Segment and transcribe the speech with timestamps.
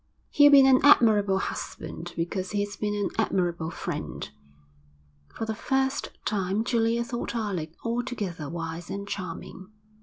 [0.31, 4.31] 'He'll be an admirable husband because he's been an admirable friend.'
[5.35, 9.69] For the first time Julia thought Alec altogether wise and charming.